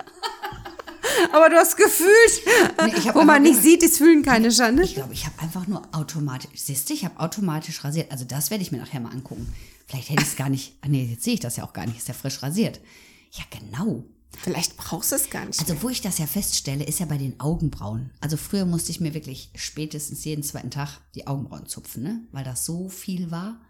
Aber 1.32 1.48
du 1.48 1.56
hast 1.56 1.76
gefühlt, 1.76 2.42
Nee, 2.84 3.14
wo 3.14 3.22
man 3.22 3.42
nicht 3.42 3.60
sieht, 3.62 3.82
ist 3.82 3.98
fühlen 3.98 4.22
keine 4.22 4.52
Schande. 4.52 4.82
Ich 4.82 4.94
glaube, 4.94 5.14
ich 5.14 5.24
habe 5.24 5.40
einfach 5.40 5.66
nur 5.66 5.82
automatisch, 5.92 6.50
siehst 6.54 6.88
du, 6.90 6.94
ich 6.94 7.04
habe 7.04 7.18
automatisch 7.20 7.84
rasiert. 7.84 8.10
Also 8.10 8.24
das 8.24 8.50
werde 8.50 8.62
ich 8.62 8.72
mir 8.72 8.78
nachher 8.78 9.00
mal 9.00 9.12
angucken. 9.12 9.52
Vielleicht 9.86 10.10
hätte 10.10 10.22
ich 10.22 10.28
es 10.28 10.36
gar 10.36 10.48
nicht, 10.48 10.74
nee, 10.86 11.04
jetzt 11.04 11.24
sehe 11.24 11.34
ich 11.34 11.40
das 11.40 11.56
ja 11.56 11.64
auch 11.64 11.72
gar 11.72 11.86
nicht, 11.86 11.96
ist 11.98 12.08
ja 12.08 12.14
frisch 12.14 12.42
rasiert. 12.42 12.80
Ja, 13.32 13.44
genau. 13.50 14.04
Vielleicht 14.42 14.76
brauchst 14.76 15.12
du 15.12 15.16
es 15.16 15.30
gar 15.30 15.44
nicht. 15.44 15.60
Also 15.60 15.82
wo 15.82 15.88
ich 15.88 16.00
das 16.00 16.18
ja 16.18 16.26
feststelle, 16.26 16.84
ist 16.84 17.00
ja 17.00 17.06
bei 17.06 17.18
den 17.18 17.40
Augenbrauen. 17.40 18.10
Also 18.20 18.36
früher 18.36 18.64
musste 18.64 18.90
ich 18.90 19.00
mir 19.00 19.14
wirklich 19.14 19.50
spätestens 19.54 20.24
jeden 20.24 20.42
zweiten 20.42 20.70
Tag 20.70 21.00
die 21.14 21.26
Augenbrauen 21.26 21.66
zupfen, 21.66 22.02
ne? 22.02 22.20
Weil 22.32 22.44
das 22.44 22.64
so 22.64 22.88
viel 22.88 23.30
war. 23.30 23.60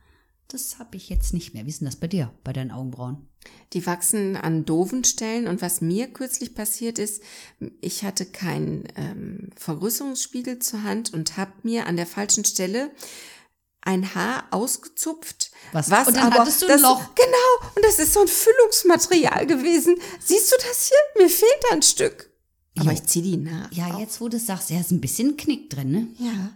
Das 0.49 0.79
habe 0.79 0.97
ich 0.97 1.09
jetzt 1.09 1.35
nicht 1.35 1.55
mehr. 1.55 1.67
Wie 1.67 1.71
ist 1.71 1.81
denn 1.81 1.87
das 1.87 1.97
bei 1.97 2.07
dir, 2.07 2.33
bei 2.45 2.53
deinen 2.53 2.71
Augenbrauen? 2.71 3.27
Die 3.73 3.85
wachsen 3.85 4.37
an 4.37 4.65
doofen 4.65 5.05
Stellen 5.05 5.49
und 5.49 5.61
was 5.61 5.81
mir 5.81 6.09
kürzlich 6.09 6.55
passiert 6.55 6.99
ist, 6.99 7.23
ich 7.81 8.05
hatte 8.05 8.27
keinen 8.27 8.85
ähm, 8.97 9.51
Vergrößerungsspiegel 9.57 10.61
zur 10.61 10.83
Hand 10.83 11.13
und 11.13 11.37
habe 11.37 11.53
mir 11.63 11.87
an 11.87 11.97
der 11.97 12.07
falschen 12.07 12.45
Stelle 12.45 12.91
ein 13.87 14.15
Haar 14.15 14.45
ausgezupft. 14.51 15.51
Was? 15.73 15.89
Und 15.89 16.17
dann 16.17 16.27
aber 16.33 16.41
hattest 16.41 16.63
du 16.63 16.67
ein 16.67 16.73
das, 16.73 16.83
Loch. 16.83 17.15
Genau, 17.15 17.71
und 17.75 17.85
das 17.85 17.99
ist 17.99 18.13
so 18.13 18.21
ein 18.21 18.29
Füllungsmaterial 18.29 19.47
gewesen. 19.47 19.97
Siehst 20.21 20.53
du 20.53 20.57
das 20.57 20.89
hier? 20.89 21.23
Mir 21.23 21.31
fehlt 21.31 21.65
ein 21.73 21.83
Stück. 21.83 22.31
Aber 22.79 22.91
Jo. 22.91 22.93
ich 22.93 23.05
zieh 23.05 23.23
die 23.23 23.37
nach. 23.37 23.73
Ja, 23.73 23.99
jetzt 23.99 24.21
wo 24.21 24.29
du 24.29 24.37
es 24.37 24.47
sagst, 24.47 24.71
ja, 24.71 24.81
ist 24.81 24.91
ein 24.91 25.01
bisschen 25.01 25.37
Knick 25.37 25.71
drin, 25.71 25.91
ne? 25.91 26.09
Ja. 26.19 26.51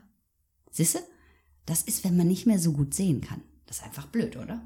Siehst 0.71 0.97
du? 0.97 0.99
Das 1.67 1.83
ist, 1.83 2.05
wenn 2.05 2.17
man 2.17 2.27
nicht 2.29 2.47
mehr 2.47 2.59
so 2.59 2.73
gut 2.73 2.95
sehen 2.95 3.21
kann. 3.21 3.43
Das 3.67 3.79
ist 3.79 3.85
einfach 3.85 4.07
blöd, 4.07 4.37
oder? 4.37 4.61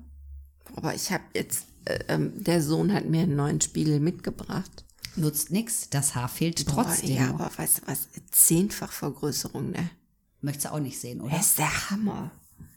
Aber 0.75 0.95
ich 0.95 1.13
habe 1.13 1.23
jetzt, 1.35 1.67
äh, 1.85 1.99
ähm, 2.09 2.33
der 2.43 2.63
Sohn 2.63 2.93
hat 2.93 3.05
mir 3.05 3.23
einen 3.23 3.37
neuen 3.37 3.61
Spiegel 3.61 4.01
mitgebracht. 4.01 4.85
Nutzt 5.17 5.51
nix, 5.51 5.91
das 5.91 6.15
Haar 6.15 6.29
fehlt 6.29 6.67
trotzdem. 6.67 7.11
Boah, 7.11 7.17
ja, 7.17 7.27
noch. 7.27 7.41
aber 7.41 7.51
weißt 7.59 7.79
du 7.79 7.83
was? 7.87 8.09
Zehnfach 8.33 8.91
Vergrößerung, 8.91 9.71
ne? 9.71 9.91
Möchtest 10.41 10.67
du 10.67 10.73
auch 10.73 10.81
nicht 10.81 10.99
sehen, 10.99 11.21
oder? 11.21 11.37
Das 11.37 11.47
ist 11.47 11.59
der 11.59 11.91
Hammer. 11.91 12.33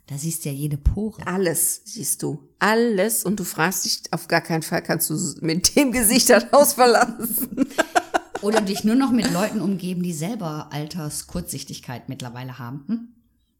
Da 0.07 0.17
siehst 0.17 0.45
du 0.45 0.49
ja 0.49 0.55
jede 0.55 0.77
Pore. 0.77 1.25
Alles 1.27 1.81
siehst 1.85 2.23
du. 2.23 2.47
Alles. 2.59 3.23
Und 3.25 3.39
du 3.39 3.43
fragst 3.43 3.85
dich, 3.85 4.01
auf 4.11 4.27
gar 4.27 4.41
keinen 4.41 4.63
Fall 4.63 4.81
kannst 4.81 5.09
du 5.09 5.15
mit 5.41 5.75
dem 5.75 5.91
Gesicht 5.91 6.29
das 6.29 6.49
Haus 6.51 6.73
verlassen. 6.73 7.67
Oder 8.41 8.61
dich 8.61 8.83
nur 8.83 8.95
noch 8.95 9.11
mit 9.11 9.29
Leuten 9.31 9.61
umgeben, 9.61 10.03
die 10.03 10.13
selber 10.13 10.69
Alterskurzsichtigkeit 10.71 12.07
mittlerweile 12.07 12.57
haben. 12.59 12.83
Hm? 12.87 13.07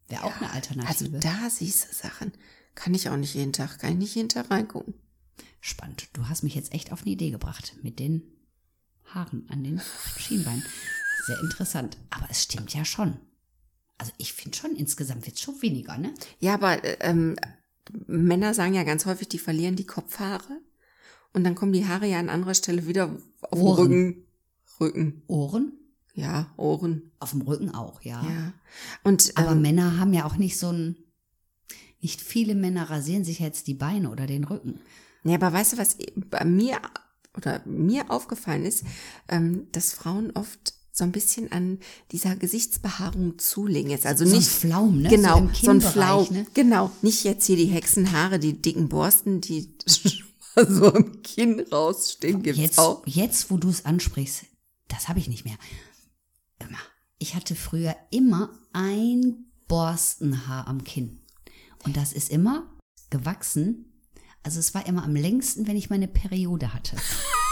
Wäre 0.08 0.24
auch 0.24 0.36
eine 0.38 0.50
Also 0.52 0.74
Alternative. 0.76 1.20
da 1.20 1.50
siehst 1.50 1.90
du 1.90 1.96
Sachen. 1.96 2.32
Kann 2.76 2.94
ich 2.94 3.10
auch 3.10 3.18
nicht 3.18 3.34
jeden 3.34 3.54
Tag, 3.54 3.80
kann 3.80 3.92
ich 3.94 3.98
nicht 3.98 4.16
jeden 4.16 4.30
Tag 4.30 4.50
reingucken. 4.52 4.94
Spannend. 5.60 6.08
Du 6.14 6.30
hast 6.30 6.44
mich 6.44 6.56
jetzt 6.56 6.74
echt 6.74 6.92
auf 6.94 7.02
eine 7.02 7.12
Idee 7.12 7.32
gebracht 7.32 7.76
mit 7.82 8.00
den 8.00 8.22
Haaren 9.06 9.46
an 9.50 9.64
den 9.64 9.82
Schienbeinen. 10.18 10.64
Sehr 11.26 11.40
interessant. 11.42 11.98
Aber 12.10 12.28
es 12.30 12.44
stimmt 12.44 12.74
ja 12.74 12.86
schon. 12.86 13.18
Also 13.98 14.12
ich 14.18 14.34
finde 14.34 14.58
schon, 14.58 14.76
insgesamt 14.76 15.26
wird 15.26 15.36
es 15.36 15.42
schon 15.42 15.62
weniger, 15.62 15.98
ne? 15.98 16.14
Ja, 16.40 16.54
aber 16.54 16.84
äh, 16.84 16.98
ähm, 17.02 17.36
Männer 18.06 18.54
sagen 18.54 18.74
ja 18.74 18.84
ganz 18.84 19.06
häufig, 19.06 19.28
die 19.30 19.40
verlieren 19.40 19.76
die 19.76 19.86
Kopfhaare. 19.86 20.62
Und 21.34 21.44
dann 21.44 21.56
kommen 21.56 21.74
die 21.74 21.88
Haare 21.88 22.08
ja 22.08 22.20
an 22.20 22.30
anderer 22.30 22.54
Stelle 22.54 22.88
wieder 22.88 23.16
auf 23.42 23.60
Ohren. 23.60 23.90
den 23.90 24.08
Rücken. 24.08 24.26
Rücken. 24.80 25.22
Ohren? 25.28 25.74
Ja, 26.14 26.52
Ohren. 26.58 27.12
Auf 27.20 27.32
dem 27.32 27.42
Rücken 27.42 27.74
auch, 27.74 28.02
ja. 28.02 28.24
Ja. 28.24 28.54
Und 29.04 29.34
Aber 29.36 29.52
ähm, 29.52 29.62
Männer 29.62 30.00
haben 30.00 30.14
ja 30.14 30.26
auch 30.26 30.38
nicht 30.38 30.58
so 30.58 30.72
ein. 30.72 30.98
Nicht 32.00 32.22
viele 32.22 32.54
Männer 32.54 32.90
rasieren 32.90 33.24
sich 33.24 33.40
jetzt 33.40 33.68
die 33.68 33.74
Beine 33.74 34.12
oder 34.12 34.28
den 34.28 34.44
Rücken. 34.44 34.80
Ja, 35.24 35.36
aber 35.36 35.52
weißt 35.52 35.74
du, 35.74 35.78
was 35.78 35.98
bei 36.16 36.46
mir 36.46 36.80
oder 37.36 37.62
mir 37.66 38.10
aufgefallen 38.12 38.66
ist, 38.66 38.86
ähm, 39.28 39.68
dass 39.72 39.94
Frauen 39.94 40.32
oft 40.32 40.74
so 40.98 41.04
ein 41.04 41.12
bisschen 41.12 41.52
an 41.52 41.78
dieser 42.12 42.36
Gesichtsbehaarung 42.36 43.38
zulegen 43.38 43.92
jetzt. 43.92 44.08
Also 44.08 44.26
So 44.26 44.32
ein 44.32 44.38
nicht 44.38 44.50
Flaum, 44.50 45.02
ne? 45.04 45.10
Genau, 45.10 45.48
So 45.54 45.66
so, 45.66 45.72
ein 45.72 45.82
Flaum. 45.82 46.28
ne? 46.32 46.48
Genau, 46.56 46.90
nicht 47.04 47.24
jetzt 47.24 47.46
hier 47.46 47.56
die 47.56 47.68
Hexenhaare, 47.68 48.40
die 48.40 48.60
dicken 48.60 48.90
Borsten, 48.90 49.40
die 49.40 49.72
so 49.86 50.92
im 50.92 51.22
Kinn 51.22 51.60
rausstehen, 51.72 52.42
gibt's 52.42 52.60
Jetzt, 52.60 52.80
auch. 52.80 53.04
jetzt, 53.06 53.52
wo 53.52 53.58
du 53.58 53.70
es 53.70 53.86
ansprichst, 53.86 54.46
das 54.88 55.08
habe 55.08 55.20
ich 55.20 55.28
nicht 55.28 55.46
mehr. 55.46 55.58
Immer. 56.60 56.80
Ich 57.20 57.36
hatte 57.36 57.54
früher 57.54 57.96
immer 58.10 58.50
ein 58.74 59.46
Borstenhaar 59.68 60.66
am 60.68 60.84
Kinn. 60.84 61.20
Und 61.86 61.96
das 61.96 62.12
ist 62.12 62.32
immer 62.32 62.68
gewachsen. 63.12 63.86
Also 64.42 64.60
es 64.60 64.74
war 64.74 64.88
immer 64.88 65.04
am 65.04 65.16
längsten, 65.16 65.68
wenn 65.68 65.78
ich 65.78 65.92
meine 65.92 66.08
Periode 66.08 66.74
hatte. 66.74 66.96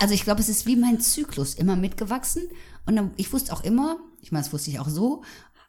Also 0.00 0.14
ich 0.14 0.22
glaube, 0.24 0.40
es 0.40 0.48
ist 0.48 0.66
wie 0.66 0.76
mein 0.76 1.00
Zyklus, 1.00 1.54
immer 1.54 1.76
mitgewachsen. 1.76 2.42
Und 2.86 2.96
dann, 2.96 3.12
ich 3.16 3.32
wusste 3.32 3.52
auch 3.52 3.62
immer, 3.64 3.98
ich 4.20 4.32
meine, 4.32 4.44
das 4.44 4.52
wusste 4.52 4.70
ich 4.70 4.78
auch 4.78 4.88
so, 4.88 5.22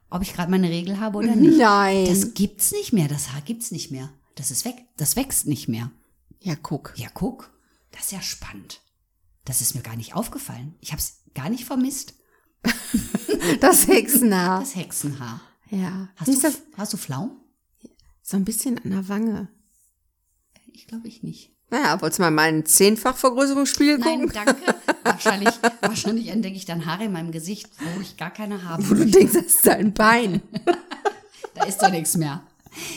ob 0.09 0.21
ich 0.21 0.33
gerade 0.33 0.51
meine 0.51 0.69
Regel 0.69 0.99
habe 0.99 1.17
oder 1.17 1.35
nicht. 1.35 1.57
Nein. 1.57 2.05
Das 2.05 2.33
gibt's 2.33 2.71
nicht 2.71 2.93
mehr, 2.93 3.07
das 3.07 3.33
Haar 3.33 3.41
gibt's 3.41 3.71
nicht 3.71 3.91
mehr. 3.91 4.09
Das 4.35 4.51
ist 4.51 4.65
weg, 4.65 4.85
das 4.97 5.15
wächst 5.15 5.47
nicht 5.47 5.67
mehr. 5.67 5.91
ja, 6.39 6.55
guck. 6.55 6.93
Ja, 6.95 7.09
guck, 7.13 7.51
das 7.91 8.03
ist 8.05 8.11
ja 8.11 8.21
spannend. 8.21 8.81
Das 9.45 9.61
ist 9.61 9.75
mir 9.75 9.81
gar 9.81 9.95
nicht 9.95 10.15
aufgefallen. 10.15 10.75
Ich 10.79 10.91
habe 10.91 11.01
es 11.01 11.21
gar 11.33 11.49
nicht 11.49 11.65
vermisst, 11.65 12.13
Das 13.61 13.87
Hexenhaar. 13.87 14.59
das 14.59 14.75
Hexenhaar. 14.75 15.41
Ja. 15.69 16.09
Hast, 16.15 16.27
du, 16.27 16.39
das? 16.39 16.61
hast 16.77 16.93
du 16.93 16.97
Flaum? 16.97 17.31
So 18.21 18.37
ein 18.37 18.45
bisschen 18.45 18.77
an 18.83 18.91
der 18.91 19.07
Wange. 19.07 19.49
Ich 20.73 20.87
glaube 20.87 21.07
ich 21.07 21.23
nicht. 21.23 21.51
Naja, 21.71 22.01
wolltest 22.01 22.19
du 22.19 22.23
mal 22.23 22.31
meinen 22.31 22.65
Zehnfachvergrößerungsspiegel 22.65 23.99
Nein, 23.99 24.21
gucken? 24.21 24.33
danke. 24.33 24.75
wahrscheinlich, 25.03 25.53
wahrscheinlich 25.81 26.27
entdecke 26.29 26.55
ich 26.55 26.65
dann 26.65 26.85
Haare 26.85 27.03
in 27.05 27.11
meinem 27.11 27.31
Gesicht, 27.31 27.69
wo 27.79 28.01
ich 28.01 28.17
gar 28.17 28.31
keine 28.31 28.63
habe. 28.67 28.89
Wo 28.89 28.95
du 28.95 29.05
denkst, 29.05 29.33
das 29.33 29.43
ist 29.45 29.65
dein 29.65 29.93
Bein. 29.93 30.41
Da 31.55 31.65
ist 31.65 31.79
doch 31.79 31.89
nichts 31.91 32.15
mehr. 32.15 32.41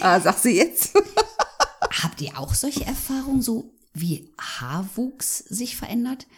ah, 0.00 0.20
sag 0.20 0.38
sie 0.38 0.56
jetzt. 0.56 0.94
Habt 2.02 2.20
ihr 2.20 2.38
auch 2.38 2.54
solche 2.54 2.86
Erfahrungen, 2.86 3.42
so 3.42 3.72
wie 3.92 4.30
Haarwuchs 4.38 5.38
sich 5.38 5.76
verändert? 5.76 6.28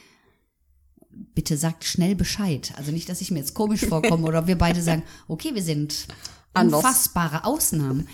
Bitte 1.10 1.58
sagt 1.58 1.84
schnell 1.84 2.14
Bescheid. 2.14 2.72
Also 2.78 2.92
nicht, 2.92 3.10
dass 3.10 3.20
ich 3.20 3.30
mir 3.30 3.40
jetzt 3.40 3.52
komisch 3.52 3.84
vorkomme 3.84 4.26
oder 4.26 4.46
wir 4.46 4.56
beide 4.56 4.80
sagen, 4.80 5.02
okay, 5.28 5.54
wir 5.54 5.62
sind 5.62 6.06
Anders. 6.54 6.78
unfassbare 6.82 7.44
Ausnahmen. 7.44 8.08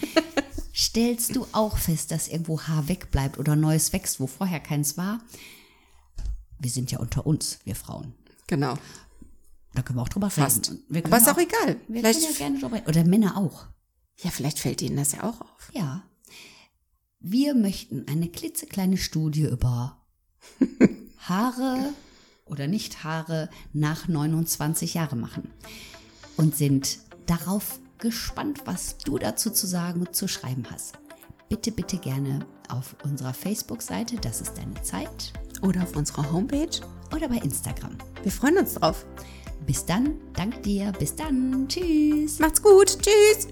Stellst 0.75 1.35
du 1.37 1.47
auch 1.53 1.77
fest, 1.79 2.11
dass 2.11 2.29
irgendwo 2.29 2.61
Haar 2.63 2.89
wegbleibt 2.89 3.39
oder 3.39 3.57
Neues 3.57 3.93
wächst, 3.93 4.21
wo 4.21 4.27
vorher 4.27 4.61
keins 4.61 4.97
war? 4.97 5.21
Wir 6.59 6.71
sind 6.71 6.91
ja 6.93 6.99
unter 6.99 7.27
uns, 7.27 7.59
wir 7.65 7.75
Frauen. 7.75 8.15
Genau. 8.47 8.77
Da 9.75 9.83
können 9.83 9.99
wir 9.99 10.03
auch 10.03 10.09
drüber 10.09 10.31
Fast. 10.31 10.71
reden. 10.71 11.05
Aber 11.05 11.17
ist 11.19 11.29
auch- 11.29 11.35
auch 11.35 11.39
egal. 11.39 11.77
Wir 11.89 12.01
Vielleicht, 12.01 12.21
können 12.21 12.33
ja 12.33 12.39
gerne 12.39 12.59
drüber 12.61 12.77
reden. 12.77 12.87
Oder 12.89 13.05
Männer 13.05 13.37
auch. 13.37 13.67
ja, 14.23 14.31
vielleicht 14.31 14.59
fällt 14.59 14.83
ihnen 14.83 14.97
das 14.97 15.13
ja 15.13 15.23
auch 15.25 15.41
auf. 15.41 15.71
Ja. 15.73 16.03
Wir 17.21 17.55
möchten 17.55 18.07
eine 18.09 18.29
klitzekleine 18.29 18.97
Studie 18.97 19.43
über 19.45 19.97
Haare 21.19 21.93
oder 22.47 22.67
nicht 22.67 23.05
Haare 23.05 23.49
nach 23.73 24.09
29 24.09 24.95
Jahre 24.95 25.17
machen 25.17 25.51
und 26.37 26.57
sind 26.57 26.99
darauf 27.27 27.79
gespannt, 28.01 28.63
was 28.65 28.99
du 28.99 29.19
dazu 29.19 29.51
zu 29.51 29.67
sagen 29.67 30.01
und 30.01 30.15
zu 30.15 30.29
schreiben 30.29 30.65
hast. 30.71 30.95
Bitte, 31.49 31.73
bitte 31.73 31.99
gerne 31.99 32.41
auf 32.69 32.95
unserer 33.05 33.35
Facebook-Seite, 33.35 34.17
das 34.17 34.41
ist 34.41 34.57
deine 34.57 34.81
Zeit, 34.83 35.33
Oder 35.63 35.83
auf 35.83 35.97
unserer 35.97 36.31
Homepage. 36.33 36.81
oder 37.15 37.29
bei 37.29 37.37
Instagram. 37.37 37.97
Wir 38.23 38.33
freuen 38.33 38.59
uns 38.59 38.75
drauf. 38.75 39.05
Bis 39.67 39.85
dann, 39.85 40.15
dank 40.35 40.63
dir, 40.63 40.93
bis 40.99 41.15
dann, 41.15 41.67
tschüss. 41.69 42.39
Macht's 42.39 42.63
gut. 42.63 42.99
Tschüss. 43.01 43.49